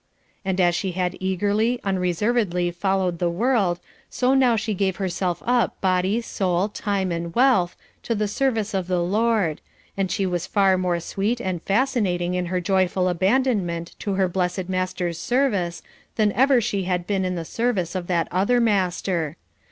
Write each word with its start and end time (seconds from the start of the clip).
And 0.43 0.59
as 0.59 0.73
she 0.73 0.93
had 0.93 1.15
eagerly, 1.19 1.79
unreservedly 1.83 2.71
followed 2.71 3.19
the 3.19 3.29
world, 3.29 3.79
so 4.09 4.33
now 4.33 4.55
she 4.55 4.73
gave 4.73 4.95
herself 4.95 5.43
up 5.45 5.79
body, 5.79 6.21
soul, 6.21 6.69
time 6.69 7.11
and 7.11 7.35
wealth, 7.35 7.75
to 8.01 8.15
the 8.15 8.27
service 8.27 8.73
of 8.73 8.87
the 8.87 9.03
Lord, 9.03 9.61
and 9.95 10.09
she 10.09 10.25
was 10.25 10.47
far 10.47 10.75
more 10.75 10.99
sweet 10.99 11.39
and 11.39 11.61
fascinating 11.61 12.33
in 12.33 12.47
her 12.47 12.59
joyful 12.59 13.07
abandonment 13.09 13.93
to 13.99 14.15
her 14.15 14.27
blessed 14.27 14.67
Master's 14.67 15.19
service 15.19 15.83
than 16.15 16.31
ever 16.31 16.59
she 16.59 16.85
had 16.85 17.05
been 17.05 17.23
in 17.23 17.35
the 17.35 17.45
service 17.45 17.93
of 17.93 18.07
that 18.07 18.27
other 18.31 18.59
master. 18.59 19.37